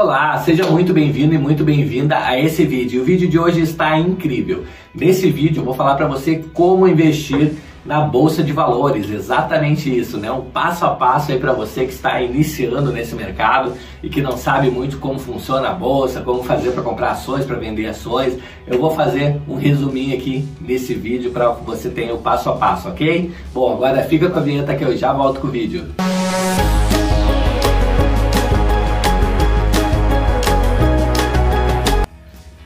Olá, 0.00 0.38
seja 0.38 0.64
muito 0.64 0.92
bem-vindo 0.92 1.34
e 1.34 1.38
muito 1.38 1.64
bem-vinda 1.64 2.18
a 2.24 2.38
esse 2.38 2.64
vídeo. 2.64 3.02
O 3.02 3.04
vídeo 3.04 3.28
de 3.28 3.36
hoje 3.36 3.62
está 3.62 3.98
incrível. 3.98 4.62
Nesse 4.94 5.28
vídeo 5.28 5.58
eu 5.58 5.64
vou 5.64 5.74
falar 5.74 5.96
para 5.96 6.06
você 6.06 6.36
como 6.54 6.86
investir 6.86 7.54
na 7.84 8.02
bolsa 8.02 8.40
de 8.40 8.52
valores, 8.52 9.10
exatamente 9.10 9.90
isso, 9.90 10.16
né? 10.16 10.30
Um 10.30 10.42
passo 10.42 10.86
a 10.86 10.90
passo 10.90 11.32
aí 11.32 11.38
para 11.40 11.52
você 11.52 11.84
que 11.84 11.92
está 11.92 12.22
iniciando 12.22 12.92
nesse 12.92 13.16
mercado 13.16 13.72
e 14.00 14.08
que 14.08 14.22
não 14.22 14.36
sabe 14.36 14.70
muito 14.70 14.98
como 14.98 15.18
funciona 15.18 15.70
a 15.70 15.74
bolsa, 15.74 16.20
como 16.20 16.44
fazer 16.44 16.70
para 16.70 16.82
comprar 16.84 17.10
ações, 17.10 17.44
para 17.44 17.56
vender 17.56 17.86
ações. 17.86 18.38
Eu 18.68 18.78
vou 18.78 18.92
fazer 18.92 19.40
um 19.48 19.56
resuminho 19.56 20.16
aqui 20.16 20.46
nesse 20.60 20.94
vídeo 20.94 21.32
para 21.32 21.48
você 21.48 21.88
ter 21.88 22.12
o 22.12 22.18
passo 22.18 22.48
a 22.50 22.52
passo, 22.52 22.88
ok? 22.88 23.32
Bom, 23.52 23.72
agora 23.72 24.00
fica 24.04 24.30
com 24.30 24.38
a 24.38 24.42
vinheta 24.42 24.76
que 24.76 24.84
eu 24.84 24.96
já 24.96 25.12
volto 25.12 25.40
com 25.40 25.48
o 25.48 25.50
vídeo. 25.50 25.86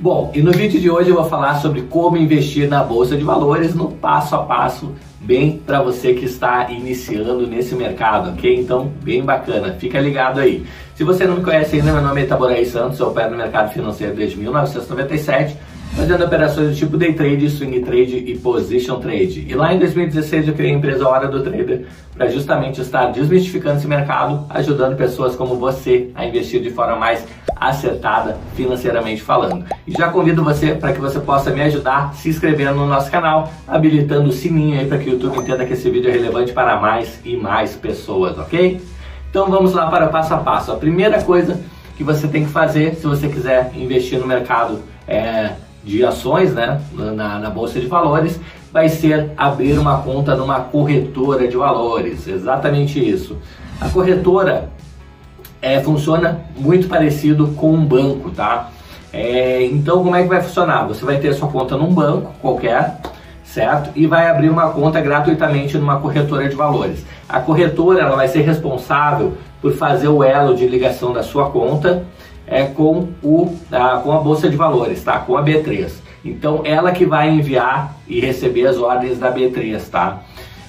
Bom, 0.02 0.32
e 0.34 0.42
no 0.42 0.50
vídeo 0.50 0.80
de 0.80 0.90
hoje 0.90 1.10
eu 1.10 1.14
vou 1.14 1.26
falar 1.26 1.60
sobre 1.60 1.82
como 1.82 2.16
investir 2.16 2.68
na 2.68 2.82
bolsa 2.82 3.16
de 3.16 3.22
valores 3.22 3.72
no 3.72 3.88
passo 3.88 4.34
a 4.34 4.42
passo, 4.42 4.90
bem 5.20 5.62
para 5.64 5.80
você 5.80 6.12
que 6.12 6.24
está 6.24 6.72
iniciando 6.72 7.46
nesse 7.46 7.76
mercado, 7.76 8.30
ok? 8.30 8.52
Então, 8.52 8.90
bem 9.00 9.22
bacana, 9.22 9.74
fica 9.74 10.00
ligado 10.00 10.40
aí. 10.40 10.66
Se 10.96 11.04
você 11.04 11.24
não 11.24 11.36
me 11.36 11.44
conhece 11.44 11.76
ainda, 11.76 11.92
meu 11.92 12.02
nome 12.02 12.20
é 12.20 12.24
Itaboraí 12.24 12.66
Santos, 12.66 12.98
eu 12.98 13.06
opero 13.06 13.30
no 13.30 13.36
mercado 13.36 13.72
financeiro 13.72 14.12
desde 14.12 14.36
1997 14.38 15.56
fazendo 15.94 16.24
operações 16.24 16.70
do 16.70 16.74
tipo 16.74 16.96
day 16.96 17.12
trade, 17.12 17.50
swing 17.50 17.80
trade 17.80 18.16
e 18.16 18.38
position 18.38 18.98
trade. 18.98 19.46
E 19.48 19.54
lá 19.54 19.72
em 19.74 19.78
2016 19.78 20.48
eu 20.48 20.54
criei 20.54 20.72
a 20.72 20.76
empresa 20.76 21.06
Hora 21.06 21.28
do 21.28 21.42
Trader 21.42 21.86
para 22.14 22.28
justamente 22.28 22.80
estar 22.80 23.06
desmistificando 23.12 23.78
esse 23.78 23.86
mercado, 23.86 24.46
ajudando 24.50 24.96
pessoas 24.96 25.36
como 25.36 25.56
você 25.56 26.08
a 26.14 26.26
investir 26.26 26.60
de 26.62 26.70
forma 26.70 26.96
mais 26.96 27.24
acertada 27.68 28.36
financeiramente 28.54 29.22
falando. 29.22 29.64
E 29.86 29.92
já 29.92 30.08
convido 30.08 30.42
você 30.42 30.74
para 30.74 30.92
que 30.92 31.00
você 31.00 31.20
possa 31.20 31.50
me 31.50 31.60
ajudar 31.62 32.14
se 32.14 32.28
inscrevendo 32.28 32.74
no 32.74 32.86
nosso 32.86 33.10
canal, 33.10 33.50
habilitando 33.66 34.28
o 34.28 34.32
sininho 34.32 34.78
aí 34.78 34.86
para 34.86 34.98
que 34.98 35.08
o 35.08 35.12
YouTube 35.12 35.38
entenda 35.38 35.64
que 35.64 35.72
esse 35.72 35.90
vídeo 35.90 36.10
é 36.10 36.12
relevante 36.12 36.52
para 36.52 36.80
mais 36.80 37.20
e 37.24 37.36
mais 37.36 37.74
pessoas, 37.74 38.38
ok? 38.38 38.80
Então 39.30 39.50
vamos 39.50 39.72
lá 39.72 39.88
para 39.88 40.06
o 40.06 40.08
passo 40.10 40.34
a 40.34 40.38
passo. 40.38 40.72
A 40.72 40.76
primeira 40.76 41.22
coisa 41.22 41.60
que 41.96 42.04
você 42.04 42.28
tem 42.28 42.44
que 42.44 42.50
fazer 42.50 42.94
se 42.96 43.06
você 43.06 43.28
quiser 43.28 43.72
investir 43.74 44.18
no 44.18 44.26
mercado 44.26 44.80
é 45.06 45.52
de 45.84 46.04
ações 46.04 46.54
né, 46.54 46.80
na, 46.92 47.38
na 47.38 47.50
Bolsa 47.50 47.80
de 47.80 47.86
Valores 47.86 48.38
vai 48.72 48.88
ser 48.88 49.30
abrir 49.36 49.78
uma 49.78 49.98
conta 49.98 50.34
numa 50.34 50.60
corretora 50.60 51.46
de 51.46 51.56
valores. 51.56 52.26
Exatamente 52.26 52.98
isso. 52.98 53.36
A 53.80 53.88
corretora 53.88 54.70
é, 55.62 55.80
funciona 55.80 56.40
muito 56.56 56.88
parecido 56.88 57.54
com 57.56 57.72
um 57.72 57.84
banco, 57.84 58.30
tá? 58.30 58.70
É, 59.12 59.64
então, 59.66 60.02
como 60.02 60.16
é 60.16 60.22
que 60.22 60.28
vai 60.28 60.42
funcionar? 60.42 60.86
Você 60.88 61.04
vai 61.04 61.18
ter 61.18 61.32
sua 61.34 61.48
conta 61.48 61.76
num 61.76 61.94
banco 61.94 62.32
qualquer, 62.40 62.98
certo? 63.44 63.90
E 63.94 64.06
vai 64.06 64.28
abrir 64.28 64.50
uma 64.50 64.70
conta 64.70 65.00
gratuitamente 65.00 65.78
numa 65.78 66.00
corretora 66.00 66.48
de 66.48 66.56
valores. 66.56 67.06
A 67.28 67.38
corretora 67.38 68.00
ela 68.00 68.16
vai 68.16 68.26
ser 68.26 68.40
responsável 68.40 69.34
por 69.60 69.72
fazer 69.74 70.08
o 70.08 70.24
elo 70.24 70.56
de 70.56 70.66
ligação 70.66 71.12
da 71.12 71.22
sua 71.22 71.50
conta 71.50 72.04
é, 72.46 72.64
com, 72.64 73.08
o, 73.22 73.54
a, 73.70 73.98
com 73.98 74.12
a 74.12 74.18
Bolsa 74.18 74.50
de 74.50 74.56
Valores, 74.56 75.04
tá? 75.04 75.18
com 75.20 75.36
a 75.36 75.44
B3. 75.44 75.92
Então, 76.24 76.62
ela 76.64 76.92
que 76.92 77.04
vai 77.04 77.30
enviar 77.30 77.96
e 78.08 78.20
receber 78.20 78.66
as 78.66 78.78
ordens 78.78 79.18
da 79.18 79.32
B3, 79.32 79.80
tá? 79.90 80.22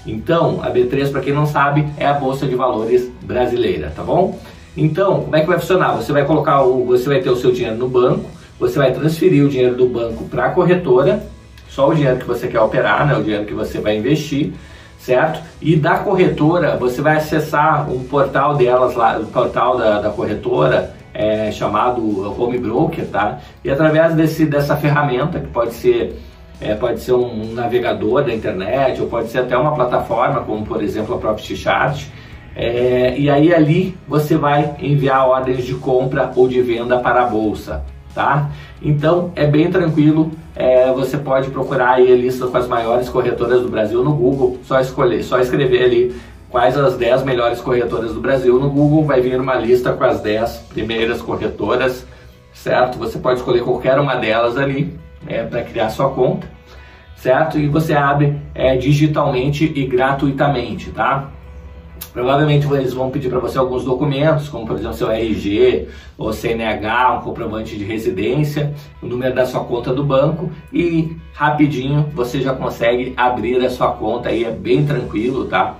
Então, 0.05 0.59
a 0.61 0.69
B3, 0.69 1.11
para 1.11 1.21
quem 1.21 1.33
não 1.33 1.45
sabe, 1.45 1.87
é 1.97 2.05
a 2.05 2.13
Bolsa 2.13 2.45
de 2.45 2.55
Valores 2.55 3.09
brasileira, 3.21 3.91
tá 3.95 4.03
bom? 4.03 4.37
Então, 4.75 5.21
como 5.21 5.35
é 5.35 5.41
que 5.41 5.47
vai 5.47 5.59
funcionar? 5.59 5.93
Você 5.93 6.11
vai 6.11 6.25
colocar 6.25 6.63
o, 6.63 6.85
você 6.85 7.07
vai 7.07 7.21
ter 7.21 7.29
o 7.29 7.35
seu 7.35 7.51
dinheiro 7.51 7.77
no 7.77 7.87
banco, 7.87 8.25
você 8.59 8.77
vai 8.77 8.91
transferir 8.91 9.45
o 9.45 9.49
dinheiro 9.49 9.75
do 9.75 9.87
banco 9.87 10.25
para 10.25 10.45
a 10.45 10.49
corretora, 10.49 11.23
só 11.69 11.89
o 11.89 11.95
dinheiro 11.95 12.17
que 12.17 12.25
você 12.25 12.47
quer 12.47 12.59
operar, 12.59 13.05
né? 13.05 13.15
O 13.15 13.23
dinheiro 13.23 13.45
que 13.45 13.53
você 13.53 13.79
vai 13.79 13.97
investir, 13.97 14.53
certo? 14.97 15.41
E 15.61 15.75
da 15.75 15.97
corretora, 15.97 16.75
você 16.77 17.01
vai 17.01 17.17
acessar 17.17 17.89
um 17.91 18.03
portal 18.03 18.55
delas 18.55 18.95
lá, 18.95 19.19
o 19.19 19.25
portal 19.25 19.77
da, 19.77 19.99
da 19.99 20.09
corretora, 20.09 20.93
é, 21.13 21.51
chamado 21.51 22.01
Home 22.41 22.57
Broker, 22.57 23.05
tá? 23.05 23.39
E 23.63 23.69
através 23.69 24.15
desse, 24.15 24.45
dessa 24.45 24.75
ferramenta, 24.75 25.39
que 25.39 25.47
pode 25.47 25.73
ser, 25.73 26.19
é, 26.59 26.73
pode 26.73 27.01
ser 27.01 27.13
um, 27.13 27.53
navegador 27.53 28.23
da 28.23 28.33
internet, 28.33 29.01
ou 29.01 29.07
pode 29.07 29.29
ser 29.29 29.39
até 29.39 29.57
uma 29.57 29.75
plataforma, 29.75 30.41
como 30.41 30.65
por 30.65 30.81
exemplo 30.81 31.15
a 31.15 31.17
Profit 31.19 31.55
Chart, 31.57 32.03
é, 32.55 33.17
e 33.17 33.29
aí 33.29 33.53
ali 33.53 33.97
você 34.07 34.37
vai 34.37 34.75
enviar 34.79 35.27
ordens 35.27 35.65
de 35.65 35.73
compra 35.75 36.31
ou 36.35 36.47
de 36.47 36.61
venda 36.61 36.99
para 36.99 37.23
a 37.23 37.25
bolsa, 37.25 37.83
tá? 38.13 38.49
Então 38.81 39.31
é 39.35 39.45
bem 39.45 39.71
tranquilo, 39.71 40.31
é, 40.55 40.91
você 40.91 41.17
pode 41.17 41.49
procurar 41.49 41.93
aí 41.93 42.11
a 42.11 42.15
lista 42.15 42.45
com 42.47 42.57
as 42.57 42.67
maiores 42.67 43.09
corretoras 43.09 43.61
do 43.61 43.69
Brasil 43.69 44.03
no 44.03 44.13
Google, 44.13 44.59
só 44.63 44.79
escolher, 44.79 45.23
só 45.23 45.39
escrever 45.39 45.83
ali 45.83 46.15
quais 46.53 46.77
as 46.77 46.95
10 46.95 47.23
melhores 47.23 47.59
corretoras 47.59 48.13
do 48.13 48.21
Brasil. 48.21 48.59
No 48.59 48.69
Google 48.69 49.03
vai 49.03 49.19
vir 49.19 49.41
uma 49.41 49.55
lista 49.55 49.91
com 49.93 50.03
as 50.03 50.21
10 50.21 50.67
primeiras 50.69 51.19
corretoras, 51.19 52.05
certo? 52.53 52.99
Você 52.99 53.17
pode 53.17 53.39
escolher 53.39 53.63
qualquer 53.63 53.99
uma 53.99 54.15
delas 54.15 54.55
ali 54.55 54.95
é, 55.25 55.41
para 55.41 55.63
criar 55.63 55.89
sua 55.89 56.11
conta, 56.11 56.47
certo? 57.15 57.57
E 57.57 57.67
você 57.67 57.93
abre 57.93 58.39
é, 58.53 58.77
digitalmente 58.77 59.65
e 59.75 59.87
gratuitamente, 59.87 60.91
tá? 60.91 61.31
Provavelmente 62.11 62.67
eles 62.71 62.93
vão 62.93 63.09
pedir 63.09 63.29
para 63.29 63.39
você 63.39 63.57
alguns 63.57 63.83
documentos, 63.83 64.47
como 64.47 64.67
por 64.67 64.77
exemplo 64.77 64.93
seu 64.93 65.09
RG 65.09 65.87
ou 66.17 66.31
CNH, 66.31 67.17
um 67.17 67.21
comprovante 67.21 67.75
de 67.75 67.83
residência, 67.83 68.73
o 69.01 69.07
número 69.07 69.33
da 69.33 69.45
sua 69.45 69.63
conta 69.63 69.93
do 69.93 70.03
banco 70.03 70.51
e 70.71 71.15
rapidinho 71.33 72.07
você 72.13 72.39
já 72.39 72.53
consegue 72.53 73.13
abrir 73.17 73.63
a 73.65 73.69
sua 73.69 73.91
conta 73.91 74.29
aí, 74.29 74.43
é 74.43 74.51
bem 74.51 74.85
tranquilo, 74.85 75.45
tá? 75.45 75.77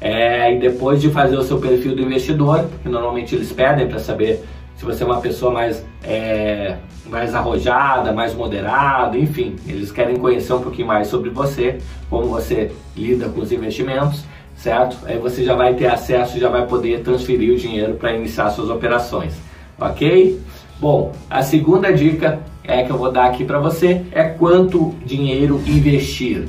É, 0.00 0.54
e 0.54 0.58
depois 0.58 1.00
de 1.00 1.10
fazer 1.10 1.36
o 1.36 1.42
seu 1.42 1.58
perfil 1.58 1.94
do 1.94 2.02
investidor, 2.02 2.66
que 2.82 2.88
normalmente 2.88 3.34
eles 3.34 3.52
pedem 3.52 3.86
para 3.86 3.98
saber 3.98 4.44
se 4.76 4.84
você 4.84 5.02
é 5.02 5.06
uma 5.06 5.20
pessoa 5.20 5.50
mais, 5.50 5.84
é, 6.04 6.76
mais 7.08 7.34
arrojada, 7.34 8.12
mais 8.12 8.34
moderada, 8.34 9.16
enfim, 9.16 9.56
eles 9.66 9.90
querem 9.90 10.16
conhecer 10.16 10.52
um 10.52 10.60
pouquinho 10.60 10.86
mais 10.86 11.06
sobre 11.08 11.30
você, 11.30 11.78
como 12.10 12.26
você 12.26 12.70
lida 12.94 13.28
com 13.28 13.40
os 13.40 13.50
investimentos, 13.50 14.24
certo? 14.56 14.98
Aí 15.04 15.18
você 15.18 15.44
já 15.44 15.54
vai 15.54 15.74
ter 15.74 15.86
acesso, 15.86 16.40
já 16.40 16.48
vai 16.48 16.66
poder 16.66 17.02
transferir 17.02 17.54
o 17.54 17.58
dinheiro 17.58 17.94
para 17.94 18.14
iniciar 18.14 18.50
suas 18.50 18.70
operações, 18.70 19.34
ok? 19.78 20.40
Bom, 20.80 21.12
a 21.30 21.42
segunda 21.42 21.92
dica 21.92 22.40
é 22.64 22.82
que 22.82 22.90
eu 22.90 22.98
vou 22.98 23.12
dar 23.12 23.26
aqui 23.26 23.44
para 23.44 23.58
você 23.58 24.04
é 24.12 24.24
quanto 24.24 24.94
dinheiro 25.04 25.62
investir. 25.66 26.48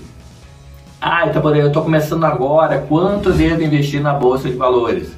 Ah, 0.99 1.27
Itaporã, 1.27 1.57
eu 1.57 1.67
estou 1.67 1.83
começando 1.83 2.23
agora, 2.23 2.79
quanto 2.89 3.31
devo 3.31 3.61
investir 3.61 4.01
na 4.01 4.13
Bolsa 4.13 4.49
de 4.49 4.55
Valores? 4.55 5.15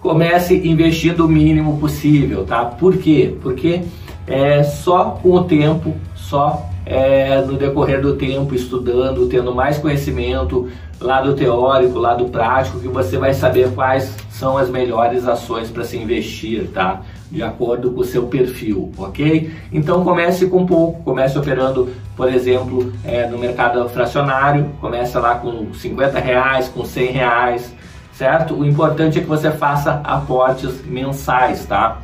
Comece 0.00 0.66
investindo 0.66 1.26
o 1.26 1.28
mínimo 1.28 1.78
possível, 1.78 2.44
tá? 2.44 2.64
Por 2.64 2.96
quê? 2.96 3.36
Porque 3.42 3.82
é 4.26 4.62
só 4.62 5.18
com 5.22 5.32
o 5.32 5.44
tempo, 5.44 5.94
só 6.14 6.68
é, 6.86 7.40
no 7.42 7.54
decorrer 7.54 8.00
do 8.00 8.16
tempo, 8.16 8.54
estudando, 8.54 9.28
tendo 9.28 9.54
mais 9.54 9.78
conhecimento, 9.78 10.68
lado 11.00 11.34
teórico, 11.34 11.98
lado 11.98 12.26
prático, 12.26 12.80
que 12.80 12.88
você 12.88 13.16
vai 13.18 13.34
saber 13.34 13.70
quais 13.74 14.14
são 14.30 14.56
as 14.56 14.68
melhores 14.68 15.26
ações 15.26 15.70
para 15.70 15.84
se 15.84 15.96
investir, 15.96 16.68
tá? 16.72 17.02
De 17.30 17.42
acordo 17.42 17.90
com 17.92 18.00
o 18.00 18.04
seu 18.04 18.26
perfil, 18.26 18.92
ok? 18.96 19.52
Então 19.72 20.04
comece 20.04 20.46
com 20.46 20.66
pouco, 20.66 21.02
comece 21.02 21.38
operando, 21.38 21.88
por 22.16 22.32
exemplo, 22.32 22.92
é, 23.04 23.26
no 23.26 23.38
mercado 23.38 23.88
fracionário, 23.88 24.70
comece 24.80 25.16
lá 25.18 25.36
com 25.36 25.72
50 25.74 26.18
reais, 26.18 26.68
com 26.68 26.84
100 26.84 27.12
reais, 27.12 27.74
certo? 28.12 28.54
O 28.54 28.64
importante 28.64 29.18
é 29.18 29.20
que 29.20 29.28
você 29.28 29.50
faça 29.50 30.00
aportes 30.04 30.84
mensais, 30.86 31.64
tá? 31.64 31.98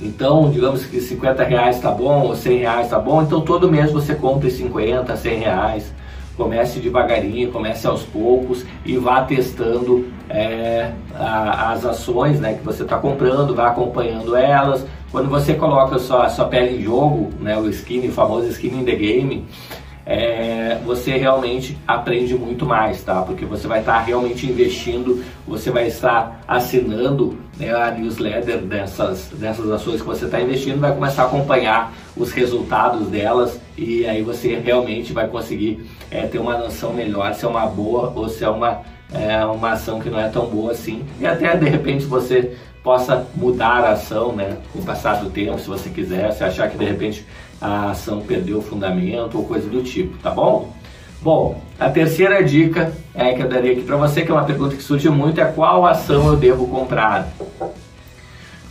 Então, 0.00 0.50
digamos 0.50 0.84
que 0.84 1.00
50 1.00 1.42
reais 1.44 1.76
está 1.76 1.90
bom 1.90 2.26
ou 2.26 2.36
100 2.36 2.58
reais 2.58 2.86
está 2.86 2.98
bom, 2.98 3.22
então 3.22 3.40
todo 3.40 3.70
mês 3.70 3.90
você 3.90 4.14
compre 4.14 4.50
50, 4.50 5.16
100 5.16 5.38
reais. 5.38 5.94
Comece 6.36 6.80
devagarinho, 6.80 7.50
comece 7.50 7.86
aos 7.86 8.02
poucos 8.02 8.64
e 8.84 8.96
vá 8.96 9.22
testando 9.22 10.06
é, 10.28 10.92
a, 11.14 11.72
as 11.72 11.84
ações 11.84 12.40
né, 12.40 12.54
que 12.54 12.64
você 12.64 12.82
está 12.82 12.98
comprando, 12.98 13.54
vá 13.54 13.68
acompanhando 13.68 14.36
elas. 14.36 14.86
Quando 15.10 15.30
você 15.30 15.54
coloca 15.54 15.96
a 15.96 15.98
sua, 15.98 16.26
a 16.26 16.28
sua 16.28 16.46
pele 16.46 16.78
em 16.78 16.82
jogo, 16.82 17.30
né, 17.40 17.56
o 17.56 17.68
skin, 17.70 18.06
o 18.08 18.12
famoso 18.12 18.48
skin 18.48 18.80
in 18.80 18.84
the 18.84 18.94
game, 18.94 19.46
é, 20.08 20.78
você 20.84 21.16
realmente 21.16 21.76
aprende 21.84 22.32
muito 22.36 22.64
mais, 22.64 23.02
tá? 23.02 23.22
Porque 23.22 23.44
você 23.44 23.66
vai 23.66 23.80
estar 23.80 23.98
realmente 23.98 24.46
investindo, 24.46 25.24
você 25.44 25.68
vai 25.68 25.88
estar 25.88 26.40
assinando 26.46 27.36
né, 27.58 27.74
a 27.74 27.90
newsletter 27.90 28.58
dessas, 28.58 29.30
dessas 29.32 29.68
ações 29.68 30.00
que 30.00 30.06
você 30.06 30.26
está 30.26 30.40
investindo, 30.40 30.78
vai 30.78 30.94
começar 30.94 31.24
a 31.24 31.26
acompanhar 31.26 31.92
os 32.16 32.30
resultados 32.30 33.08
delas 33.08 33.60
e 33.76 34.06
aí 34.06 34.22
você 34.22 34.54
realmente 34.54 35.12
vai 35.12 35.26
conseguir 35.26 35.84
é, 36.08 36.22
ter 36.22 36.38
uma 36.38 36.56
noção 36.56 36.92
melhor 36.92 37.34
se 37.34 37.44
é 37.44 37.48
uma 37.48 37.66
boa 37.66 38.12
ou 38.14 38.28
se 38.28 38.44
é 38.44 38.48
uma, 38.48 38.82
é, 39.12 39.44
uma 39.44 39.72
ação 39.72 39.98
que 39.98 40.08
não 40.08 40.20
é 40.20 40.28
tão 40.28 40.46
boa 40.46 40.70
assim. 40.70 41.04
E 41.18 41.26
até 41.26 41.56
de 41.56 41.68
repente 41.68 42.04
você 42.04 42.56
possa 42.80 43.26
mudar 43.34 43.84
a 43.84 43.90
ação, 43.90 44.32
né, 44.32 44.56
com 44.72 44.78
o 44.78 44.82
passar 44.84 45.14
do 45.16 45.30
tempo, 45.30 45.58
se 45.58 45.66
você 45.66 45.90
quiser, 45.90 46.30
se 46.30 46.44
achar 46.44 46.70
que 46.70 46.78
de 46.78 46.84
repente 46.84 47.26
a 47.60 47.90
ação 47.90 48.20
perdeu 48.20 48.58
o 48.58 48.62
fundamento 48.62 49.38
ou 49.38 49.44
coisa 49.44 49.68
do 49.68 49.82
tipo, 49.82 50.16
tá 50.18 50.30
bom? 50.30 50.74
Bom, 51.22 51.60
a 51.78 51.88
terceira 51.88 52.42
dica 52.44 52.92
é 53.14 53.32
que 53.32 53.42
eu 53.42 53.48
daria 53.48 53.72
aqui 53.72 53.82
para 53.82 53.96
você, 53.96 54.22
que 54.22 54.30
é 54.30 54.34
uma 54.34 54.44
pergunta 54.44 54.76
que 54.76 54.82
surge 54.82 55.08
muito, 55.08 55.40
é 55.40 55.44
qual 55.44 55.86
ação 55.86 56.28
eu 56.28 56.36
devo 56.36 56.68
comprar? 56.68 57.28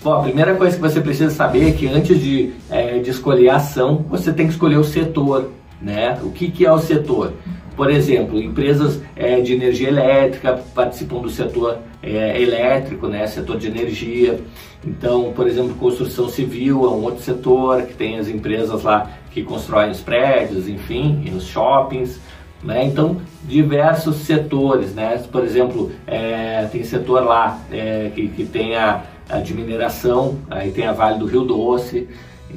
Bom, 0.04 0.14
a 0.14 0.22
primeira 0.22 0.54
coisa 0.54 0.76
que 0.76 0.82
você 0.82 1.02
precisa 1.02 1.34
saber 1.34 1.70
é 1.70 1.72
que 1.72 1.88
antes 1.88 2.20
de, 2.20 2.54
é, 2.70 3.00
de 3.00 3.10
escolher 3.10 3.50
a 3.50 3.56
ação, 3.56 4.06
você 4.08 4.32
tem 4.32 4.46
que 4.46 4.54
escolher 4.54 4.78
o 4.78 4.84
setor, 4.84 5.50
né? 5.82 6.20
O 6.22 6.30
que, 6.30 6.52
que 6.52 6.66
é 6.66 6.72
o 6.72 6.78
setor? 6.78 7.34
Por 7.76 7.90
exemplo, 7.90 8.40
empresas 8.40 9.02
é, 9.16 9.42
de 9.42 9.54
energia 9.54 9.90
elétrica 9.90 10.62
participam 10.74 11.20
do 11.20 11.30
setor 11.30 11.80
é, 12.06 12.40
elétrico, 12.40 13.08
né, 13.08 13.26
setor 13.26 13.58
de 13.58 13.68
energia. 13.68 14.40
Então, 14.86 15.34
por 15.34 15.48
exemplo, 15.48 15.74
construção 15.76 16.30
civil 16.30 16.86
é 16.86 16.90
um 16.90 17.04
outro 17.04 17.24
setor 17.24 17.82
que 17.84 17.96
tem 17.96 18.20
as 18.20 18.28
empresas 18.28 18.84
lá 18.84 19.10
que 19.32 19.42
constroem 19.42 19.90
os 19.90 20.00
prédios, 20.00 20.70
enfim, 20.70 21.24
e 21.26 21.32
os 21.32 21.46
shoppings. 21.46 22.22
Né? 22.64 22.86
Então, 22.86 23.18
diversos 23.44 24.18
setores, 24.18 24.94
né? 24.94 25.24
Por 25.32 25.44
exemplo, 25.44 25.92
é, 26.08 26.68
tem 26.72 26.84
setor 26.84 27.24
lá 27.24 27.60
é, 27.72 28.12
que, 28.14 28.28
que 28.30 28.46
tem 28.46 28.76
a, 28.76 29.04
a 29.30 29.40
de 29.40 29.54
mineração, 29.54 30.38
aí 30.50 30.72
tem 30.72 30.88
a 30.88 30.92
Vale 30.92 31.20
do 31.20 31.26
Rio 31.26 31.44
Doce, 31.44 32.08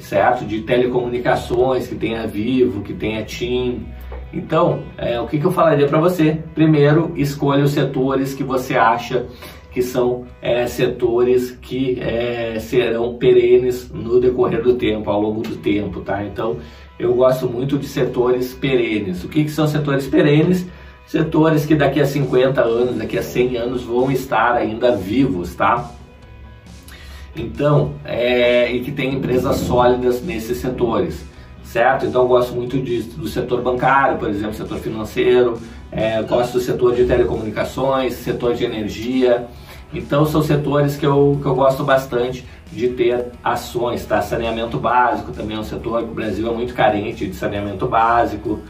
certo? 0.00 0.44
De 0.44 0.60
telecomunicações, 0.60 1.88
que 1.88 1.94
tem 1.94 2.16
a 2.16 2.26
Vivo, 2.26 2.82
que 2.82 2.94
tem 2.94 3.18
a 3.18 3.24
TIM, 3.24 3.86
então, 4.32 4.82
é, 4.96 5.20
o 5.20 5.26
que, 5.26 5.38
que 5.38 5.44
eu 5.44 5.50
falaria 5.50 5.86
para 5.86 5.98
você? 5.98 6.38
Primeiro, 6.54 7.12
escolha 7.16 7.64
os 7.64 7.72
setores 7.72 8.34
que 8.34 8.42
você 8.42 8.76
acha 8.76 9.26
que 9.70 9.82
são 9.82 10.26
é, 10.42 10.66
setores 10.66 11.56
que 11.62 12.00
é, 12.00 12.58
serão 12.58 13.14
perenes 13.14 13.90
no 13.90 14.20
decorrer 14.20 14.62
do 14.62 14.75
tempo, 14.75 15.10
ao 15.10 15.20
longo 15.20 15.42
do 15.42 15.56
tempo, 15.56 16.00
tá? 16.00 16.25
Então, 16.25 16.56
eu 16.98 17.14
gosto 17.14 17.48
muito 17.48 17.78
de 17.78 17.86
setores 17.86 18.52
perenes. 18.52 19.25
O 19.25 19.28
que, 19.28 19.44
que 19.44 19.50
são 19.50 19.66
setores 19.66 20.06
perenes? 20.06 20.66
Setores 21.06 21.64
que 21.64 21.74
daqui 21.74 22.00
a 22.00 22.06
50 22.06 22.60
anos, 22.60 22.96
daqui 22.96 23.16
a 23.16 23.22
100 23.22 23.56
anos 23.56 23.82
vão 23.82 24.10
estar 24.10 24.54
ainda 24.54 24.94
vivos, 24.94 25.54
tá? 25.54 25.90
Então, 27.36 27.94
é, 28.04 28.70
e 28.72 28.81
que 28.81 28.90
tem 28.90 29.14
empresas 29.14 29.56
sólidas 29.56 30.22
nesses 30.22 30.58
setores 30.58 31.24
certo? 31.73 32.06
Então 32.06 32.23
eu 32.23 32.29
gosto 32.29 32.55
muito 32.55 32.81
de, 32.81 33.03
do 33.03 33.29
setor 33.29 33.61
bancário, 33.61 34.19
por 34.19 34.29
exemplo, 34.31 34.55
setor 34.55 34.79
financeiro, 34.79 35.59
é, 35.93 36.23
gosto 36.23 36.55
do 36.55 36.61
setor 36.61 36.94
de 36.94 37.05
telecomunicações, 37.05 38.15
setor 38.15 38.55
de 38.55 38.65
energia. 38.65 39.47
Então 39.93 40.26
são 40.26 40.43
setores 40.43 40.97
que 40.97 41.06
eu, 41.06 41.38
que 41.41 41.47
eu 41.47 41.55
gosto 41.55 41.85
bastante 41.85 42.44
de 42.70 42.88
ter 42.88 43.26
ações, 43.43 44.05
tá? 44.05 44.20
Saneamento 44.20 44.79
básico 44.79 45.32
também 45.32 45.56
é 45.56 45.61
um 45.61 45.65
setor 45.65 46.03
que 46.03 46.11
o 46.11 46.15
Brasil 46.15 46.50
é 46.50 46.55
muito 46.55 46.75
carente 46.75 47.26
de 47.26 47.35
saneamento 47.35 47.87
básico, 47.87 48.61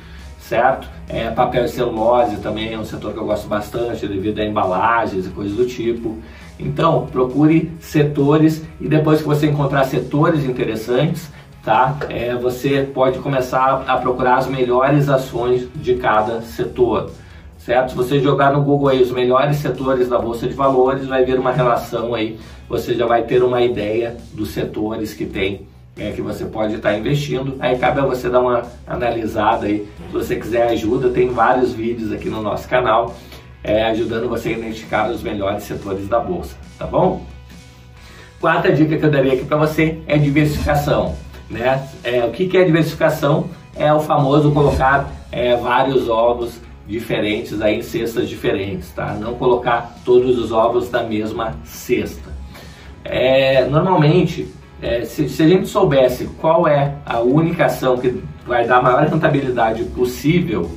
certo? 0.41 0.89
É, 1.09 1.31
papel 1.31 1.65
e 1.65 1.69
celulose 1.69 2.37
também 2.37 2.73
é 2.73 2.79
um 2.79 2.85
setor 2.85 3.13
que 3.13 3.19
eu 3.19 3.25
gosto 3.25 3.49
bastante 3.49 4.07
devido 4.07 4.39
a 4.39 4.45
embalagens 4.45 5.27
e 5.27 5.31
coisas 5.31 5.57
do 5.57 5.67
tipo. 5.67 6.17
Então 6.59 7.07
procure 7.07 7.73
setores 7.81 8.65
e 8.81 8.89
depois 8.89 9.21
que 9.21 9.27
você 9.27 9.49
encontrar 9.49 9.85
setores 9.85 10.45
interessantes, 10.45 11.31
tá? 11.69 11.99
É, 12.09 12.35
você 12.35 12.89
pode 12.95 13.19
começar 13.19 13.85
a 13.87 13.99
procurar 13.99 14.39
as 14.39 14.47
melhores 14.47 15.07
ações 15.11 15.69
de 15.75 15.97
cada 15.97 16.41
setor, 16.41 17.11
certo? 17.59 17.91
Se 17.91 17.95
você 17.95 18.21
jogar 18.21 18.55
no 18.55 18.63
Google 18.63 18.89
aí 18.89 19.03
os 19.03 19.11
melhores 19.11 19.59
setores 19.59 20.09
da 20.09 20.19
bolsa 20.19 20.49
de 20.49 20.55
valores, 20.55 21.07
vai 21.07 21.27
ver 21.27 21.39
uma 21.39 21.53
relação 21.53 22.15
aí, 22.15 22.39
você 22.71 22.95
já 22.95 23.05
vai 23.05 23.25
ter 23.25 23.43
uma 23.43 23.61
ideia 23.61 24.17
dos 24.33 24.53
setores 24.53 25.13
que 25.13 25.27
tem 25.27 25.67
é, 25.95 26.11
que 26.11 26.23
você 26.23 26.47
pode 26.47 26.75
estar 26.75 26.97
investindo. 26.97 27.57
Aí 27.61 27.77
cabe 27.77 28.01
a 28.01 28.07
você 28.07 28.31
dar 28.31 28.41
uma 28.41 28.63
analisada 28.87 29.67
aí. 29.67 29.87
Se 30.07 30.13
você 30.13 30.37
quiser 30.37 30.69
ajuda, 30.69 31.11
tem 31.11 31.29
vários 31.29 31.75
vídeos 31.75 32.13
aqui 32.13 32.31
no 32.31 32.41
nosso 32.41 32.67
canal 32.67 33.15
é, 33.63 33.85
ajudando 33.85 34.27
você 34.27 34.49
a 34.49 34.53
identificar 34.53 35.11
os 35.11 35.23
melhores 35.23 35.65
setores 35.65 36.09
da 36.09 36.19
bolsa, 36.19 36.57
tá 36.79 36.87
bom? 36.87 37.27
Quarta 38.41 38.73
dica 38.73 38.97
que 38.97 39.05
eu 39.05 39.11
daria 39.11 39.35
aqui 39.35 39.45
para 39.45 39.59
você 39.59 39.99
é 40.07 40.17
diversificação. 40.17 41.28
Né? 41.51 41.89
É, 42.05 42.25
o 42.25 42.31
que, 42.31 42.47
que 42.47 42.57
é 42.57 42.65
diversificação? 42.65 43.49
É 43.75 43.93
o 43.93 44.01
famoso 44.01 44.51
colocar 44.53 45.11
é, 45.31 45.57
vários 45.57 46.09
ovos 46.09 46.61
diferentes 46.87 47.61
aí 47.61 47.79
em 47.79 47.83
cestas 47.83 48.29
diferentes, 48.29 48.91
tá? 48.91 49.13
Não 49.15 49.35
colocar 49.35 49.95
todos 50.05 50.39
os 50.39 50.51
ovos 50.51 50.89
da 50.89 51.03
mesma 51.03 51.55
cesta. 51.65 52.31
É, 53.05 53.67
normalmente, 53.67 54.49
é, 54.81 55.05
se, 55.05 55.29
se, 55.29 55.43
a 55.43 55.49
gente 55.49 55.69
soubesse 55.69 56.27
qual 56.41 56.67
é 56.67 56.95
a 57.05 57.21
única 57.21 57.67
ação 57.67 57.99
que 57.99 58.23
vai 58.47 58.67
dar 58.67 58.79
a 58.79 58.83
maior 58.83 59.03
rentabilidade 59.07 59.85
possível, 59.85 60.71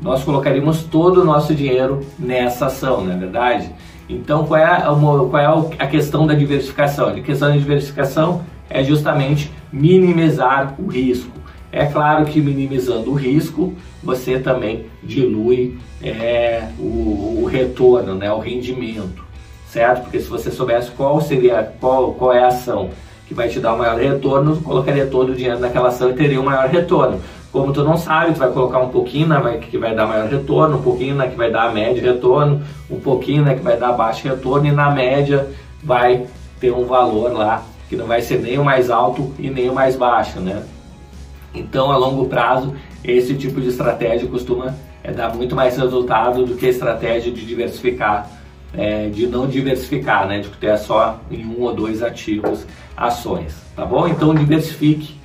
nós 0.00 0.24
colocaríamos 0.24 0.84
todo 0.84 1.20
o 1.20 1.24
nosso 1.24 1.54
dinheiro 1.54 2.00
nessa 2.18 2.66
ação, 2.66 3.04
não 3.04 3.12
é 3.12 3.16
verdade? 3.16 3.70
Então, 4.08 4.44
qual 4.46 4.58
é 4.58 4.64
a, 4.64 4.82
qual 5.30 5.70
é 5.78 5.82
a 5.84 5.86
questão 5.86 6.26
da 6.26 6.34
diversificação? 6.34 7.08
A 7.08 7.20
questão 7.20 7.48
da 7.48 7.56
diversificação 7.56 8.42
é 8.70 8.84
justamente 8.84 9.50
minimizar 9.72 10.74
o 10.78 10.86
risco. 10.86 11.38
É 11.72 11.86
claro 11.86 12.24
que 12.24 12.40
minimizando 12.40 13.10
o 13.10 13.14
risco, 13.14 13.74
você 14.02 14.38
também 14.38 14.86
dilui 15.02 15.78
é, 16.02 16.68
o, 16.78 17.42
o, 17.42 17.44
retorno, 17.46 18.14
né, 18.14 18.32
o 18.32 18.38
rendimento, 18.38 19.24
certo? 19.68 20.02
Porque 20.02 20.20
se 20.20 20.28
você 20.28 20.50
soubesse 20.50 20.90
qual 20.92 21.20
seria, 21.20 21.72
qual, 21.80 22.12
qual 22.14 22.32
é 22.32 22.42
a 22.42 22.48
ação 22.48 22.90
que 23.26 23.34
vai 23.34 23.48
te 23.48 23.60
dar 23.60 23.74
o 23.74 23.78
maior 23.78 23.96
retorno, 23.96 24.56
colocaria 24.62 25.06
todo 25.06 25.30
o 25.30 25.34
dinheiro 25.34 25.60
naquela 25.60 25.88
ação 25.88 26.10
e 26.10 26.14
teria 26.14 26.40
o 26.40 26.44
maior 26.44 26.68
retorno. 26.68 27.20
Como 27.52 27.72
tu 27.72 27.84
não 27.84 27.96
sabe, 27.96 28.32
tu 28.32 28.38
vai 28.38 28.50
colocar 28.50 28.78
um 28.80 28.88
pouquinho 28.88 29.28
na 29.28 29.40
que 29.58 29.78
vai 29.78 29.94
dar 29.94 30.06
maior 30.06 30.28
retorno, 30.28 30.78
um 30.78 30.82
pouquinho 30.82 31.14
na 31.14 31.28
que 31.28 31.36
vai 31.36 31.50
dar 31.50 31.72
médio 31.72 32.02
retorno, 32.02 32.62
um 32.88 32.98
pouquinho 32.98 33.44
na 33.44 33.54
que 33.54 33.62
vai 33.62 33.76
dar 33.76 33.92
baixo 33.92 34.26
retorno 34.26 34.66
e 34.66 34.72
na 34.72 34.90
média 34.90 35.48
vai 35.82 36.26
ter 36.58 36.72
um 36.72 36.84
valor 36.84 37.32
lá 37.32 37.64
que 37.90 37.96
não 37.96 38.06
vai 38.06 38.22
ser 38.22 38.40
nem 38.40 38.56
o 38.56 38.64
mais 38.64 38.88
alto 38.88 39.34
e 39.36 39.50
nem 39.50 39.68
o 39.68 39.74
mais 39.74 39.96
baixo, 39.96 40.38
né? 40.38 40.62
Então, 41.52 41.90
a 41.90 41.96
longo 41.96 42.26
prazo, 42.26 42.72
esse 43.02 43.34
tipo 43.34 43.60
de 43.60 43.66
estratégia 43.66 44.28
costuma 44.28 44.76
é, 45.02 45.10
dar 45.10 45.34
muito 45.34 45.56
mais 45.56 45.76
resultado 45.76 46.46
do 46.46 46.54
que 46.54 46.66
a 46.66 46.68
estratégia 46.68 47.32
de 47.32 47.44
diversificar, 47.44 48.30
é, 48.72 49.08
de 49.08 49.26
não 49.26 49.48
diversificar, 49.48 50.28
né? 50.28 50.38
De 50.38 50.48
ter 50.50 50.78
só 50.78 51.18
em 51.32 51.44
um 51.44 51.62
ou 51.62 51.74
dois 51.74 52.00
ativos 52.00 52.64
ações, 52.96 53.60
tá 53.74 53.84
bom? 53.84 54.06
Então, 54.06 54.32
diversifique, 54.36 55.16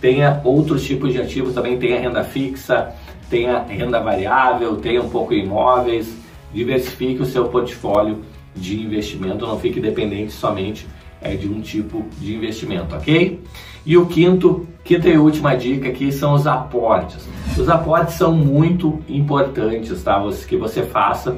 tenha 0.00 0.40
outros 0.44 0.84
tipos 0.84 1.12
de 1.12 1.20
ativos, 1.20 1.54
também 1.54 1.76
tenha 1.76 1.98
renda 1.98 2.22
fixa, 2.22 2.92
tenha 3.28 3.64
renda 3.64 3.98
variável, 3.98 4.76
tenha 4.76 5.02
um 5.02 5.08
pouco 5.08 5.34
imóveis, 5.34 6.14
diversifique 6.54 7.20
o 7.20 7.26
seu 7.26 7.48
portfólio 7.48 8.20
de 8.54 8.80
investimento, 8.80 9.44
não 9.44 9.58
fique 9.58 9.80
dependente 9.80 10.30
somente 10.30 10.86
é, 11.22 11.34
de 11.34 11.48
um 11.48 11.60
tipo 11.60 12.04
de 12.18 12.34
investimento, 12.34 12.94
ok? 12.94 13.40
E 13.84 13.96
o 13.96 14.06
quinto, 14.06 14.66
quinta 14.84 15.08
e 15.08 15.18
última 15.18 15.56
dica 15.56 15.88
aqui 15.88 16.12
são 16.12 16.34
os 16.34 16.46
aportes. 16.46 17.28
Os 17.58 17.68
aportes 17.68 18.14
são 18.14 18.32
muito 18.32 19.00
importantes, 19.08 20.02
tá? 20.02 20.22
Que 20.48 20.56
você 20.56 20.82
faça 20.82 21.36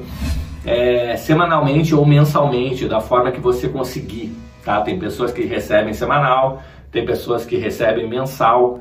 é, 0.65 1.15
semanalmente 1.17 1.95
ou 1.95 2.05
mensalmente, 2.05 2.87
da 2.87 2.99
forma 2.99 3.31
que 3.31 3.39
você 3.39 3.67
conseguir, 3.67 4.35
tá? 4.63 4.81
Tem 4.81 4.97
pessoas 4.99 5.31
que 5.31 5.43
recebem 5.43 5.93
semanal, 5.93 6.61
tem 6.91 7.05
pessoas 7.05 7.45
que 7.45 7.57
recebem 7.57 8.07
mensal, 8.07 8.79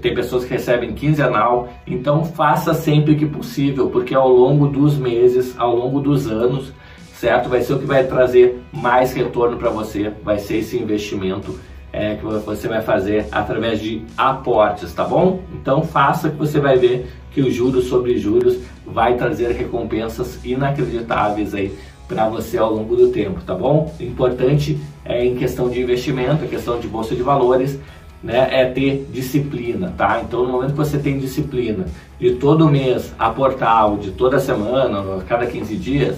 tem 0.00 0.14
pessoas 0.14 0.44
que 0.44 0.50
recebem 0.50 0.92
quinzenal, 0.94 1.68
então 1.86 2.24
faça 2.24 2.74
sempre 2.74 3.14
que 3.14 3.26
possível, 3.26 3.88
porque 3.88 4.14
ao 4.14 4.28
longo 4.28 4.66
dos 4.66 4.96
meses, 4.96 5.54
ao 5.58 5.74
longo 5.74 6.00
dos 6.00 6.26
anos, 6.26 6.72
certo? 7.20 7.48
Vai 7.48 7.62
ser 7.62 7.74
o 7.74 7.78
que 7.78 7.86
vai 7.86 8.04
trazer 8.04 8.60
mais 8.72 9.12
retorno 9.12 9.56
para 9.56 9.70
você, 9.70 10.12
vai 10.22 10.38
ser 10.38 10.58
esse 10.58 10.76
investimento 10.76 11.58
é, 11.92 12.16
que 12.16 12.24
você 12.24 12.68
vai 12.68 12.82
fazer 12.82 13.26
através 13.32 13.80
de 13.80 14.02
aportes, 14.16 14.92
tá 14.92 15.04
bom? 15.04 15.40
Então 15.54 15.82
faça 15.82 16.28
que 16.28 16.36
você 16.36 16.60
vai 16.60 16.76
ver 16.76 17.06
que 17.30 17.40
o 17.40 17.50
juros 17.50 17.86
sobre 17.86 18.18
juros 18.18 18.58
vai 18.84 19.14
trazer 19.16 19.50
recompensas 19.52 20.38
inacreditáveis 20.44 21.54
aí 21.54 21.76
para 22.06 22.28
você 22.28 22.58
ao 22.58 22.72
longo 22.72 22.94
do 22.94 23.08
tempo, 23.08 23.40
tá 23.40 23.54
bom? 23.54 23.92
O 23.98 24.02
importante 24.02 24.78
é 25.04 25.24
em 25.24 25.36
questão 25.36 25.68
de 25.68 25.80
investimento, 25.80 26.44
em 26.44 26.48
questão 26.48 26.78
de 26.78 26.86
bolsa 26.86 27.14
de 27.14 27.22
valores, 27.22 27.80
né, 28.22 28.48
é 28.50 28.64
ter 28.66 29.06
disciplina, 29.12 29.92
tá? 29.96 30.22
Então 30.24 30.44
no 30.44 30.52
momento 30.52 30.70
que 30.70 30.76
você 30.76 30.98
tem 30.98 31.18
disciplina 31.18 31.86
de 32.18 32.34
todo 32.34 32.68
mês 32.68 33.12
aportar, 33.18 33.90
ou 33.90 33.96
de 33.96 34.10
toda 34.10 34.38
semana, 34.38 35.00
a 35.16 35.22
cada 35.22 35.46
15 35.46 35.76
dias, 35.76 36.16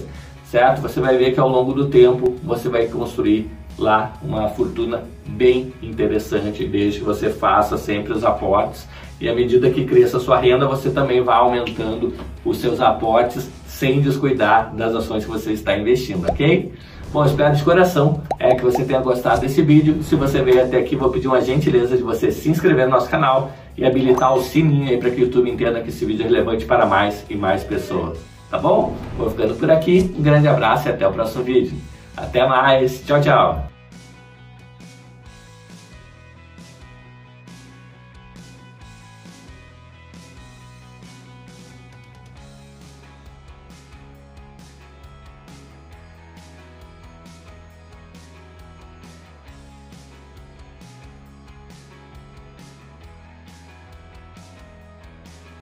certo? 0.49 0.81
Você 0.81 0.99
vai 0.99 1.17
ver 1.17 1.33
que 1.33 1.39
ao 1.39 1.47
longo 1.47 1.73
do 1.73 1.87
tempo 1.87 2.35
você 2.43 2.69
vai 2.69 2.87
construir 2.87 3.49
lá 3.77 4.13
uma 4.21 4.49
fortuna 4.49 5.03
bem 5.25 5.73
interessante, 5.81 6.65
desde 6.65 6.99
que 6.99 7.05
você 7.05 7.29
faça 7.29 7.77
sempre 7.77 8.13
os 8.13 8.23
aportes. 8.23 8.87
E 9.21 9.27
à 9.27 9.35
medida 9.35 9.69
que 9.69 9.85
cresça 9.85 10.17
a 10.17 10.19
sua 10.19 10.37
renda, 10.37 10.67
você 10.67 10.89
também 10.89 11.21
vai 11.21 11.37
aumentando 11.37 12.13
os 12.43 12.57
seus 12.57 12.79
aportes 12.79 13.49
sem 13.67 14.01
descuidar 14.01 14.73
das 14.75 14.93
ações 14.95 15.23
que 15.23 15.31
você 15.31 15.51
está 15.53 15.77
investindo, 15.77 16.25
ok? 16.27 16.71
Bom, 17.11 17.25
espero 17.25 17.55
de 17.55 17.63
coração 17.63 18.21
é 18.37 18.53
que 18.53 18.63
você 18.63 18.85
tenha 18.85 18.99
gostado 18.99 19.41
desse 19.41 19.61
vídeo. 19.61 20.03
Se 20.03 20.15
você 20.15 20.41
veio 20.41 20.63
até 20.63 20.77
aqui, 20.77 20.95
vou 20.95 21.09
pedir 21.09 21.27
uma 21.27 21.41
gentileza 21.41 21.97
de 21.97 22.03
você 22.03 22.31
se 22.31 22.49
inscrever 22.49 22.85
no 22.85 22.91
nosso 22.91 23.09
canal 23.09 23.51
e 23.75 23.85
habilitar 23.85 24.33
o 24.33 24.43
sininho 24.43 24.89
aí 24.89 24.97
para 24.97 25.09
que 25.09 25.21
o 25.21 25.25
YouTube 25.25 25.49
entenda 25.49 25.81
que 25.81 25.89
esse 25.89 26.05
vídeo 26.05 26.23
é 26.23 26.27
relevante 26.27 26.65
para 26.65 26.85
mais 26.85 27.25
e 27.29 27.35
mais 27.35 27.63
pessoas. 27.63 28.28
Tá 28.49 28.57
bom? 28.57 28.95
Vou 29.17 29.29
ficando 29.29 29.55
por 29.55 29.69
aqui. 29.69 30.13
Um 30.17 30.21
grande 30.21 30.47
abraço 30.47 30.87
e 30.87 30.91
até 30.91 31.07
o 31.07 31.13
próximo 31.13 31.43
vídeo. 31.43 31.77
Até 32.17 32.47
mais. 32.47 33.03
Tchau, 33.05 33.21
tchau. 33.21 33.78